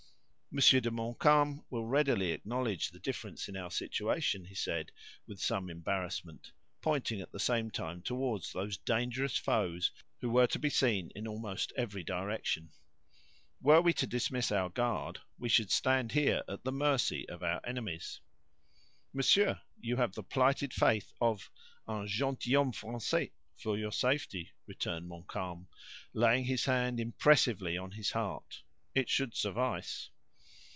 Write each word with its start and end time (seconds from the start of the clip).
"Monsieur 0.53 0.81
de 0.81 0.91
Montcalm 0.91 1.63
will 1.69 1.85
readily 1.87 2.31
acknowledge 2.33 2.89
the 2.91 2.99
difference 2.99 3.47
in 3.47 3.55
our 3.55 3.71
situation," 3.71 4.43
he 4.43 4.53
said, 4.53 4.91
with 5.25 5.39
some 5.39 5.69
embarrassment, 5.69 6.51
pointing 6.81 7.21
at 7.21 7.31
the 7.31 7.39
same 7.39 7.71
time 7.71 8.01
toward 8.01 8.43
those 8.53 8.75
dangerous 8.79 9.37
foes, 9.37 9.91
who 10.19 10.29
were 10.29 10.47
to 10.47 10.59
be 10.59 10.69
seen 10.69 11.09
in 11.15 11.25
almost 11.25 11.71
every 11.77 12.03
direction. 12.03 12.69
"Were 13.61 13.79
we 13.79 13.93
to 13.93 14.05
dismiss 14.05 14.51
our 14.51 14.67
guard, 14.67 15.19
we 15.39 15.47
should 15.47 15.71
stand 15.71 16.11
here 16.11 16.43
at 16.49 16.65
the 16.65 16.71
mercy 16.73 17.25
of 17.29 17.41
our 17.43 17.61
enemies." 17.65 18.19
"Monsieur, 19.13 19.61
you 19.79 19.95
have 19.95 20.15
the 20.15 20.21
plighted 20.21 20.73
faith 20.73 21.13
of 21.21 21.49
'un 21.87 22.07
gentilhomme 22.07 22.73
Français', 22.73 23.31
for 23.55 23.77
your 23.77 23.93
safety," 23.93 24.51
returned 24.67 25.07
Montcalm, 25.07 25.69
laying 26.13 26.43
his 26.43 26.65
hand 26.65 26.99
impressively 26.99 27.77
on 27.77 27.91
his 27.91 28.11
heart; 28.11 28.63
"it 28.93 29.07
should 29.09 29.33
suffice." 29.33 30.09